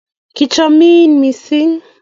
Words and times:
Kichamin 0.35 1.21
missing 1.21 1.71